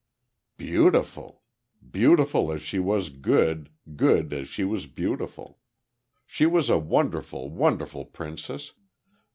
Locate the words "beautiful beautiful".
0.57-2.51